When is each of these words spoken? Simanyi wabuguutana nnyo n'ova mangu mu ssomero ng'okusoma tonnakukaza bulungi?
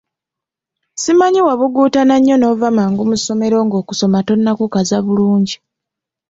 Simanyi 1.01 1.39
wabuguutana 1.47 2.15
nnyo 2.19 2.35
n'ova 2.37 2.67
mangu 2.77 3.03
mu 3.09 3.15
ssomero 3.19 3.57
ng'okusoma 3.65 4.19
tonnakukaza 4.27 4.97
bulungi? 5.05 5.55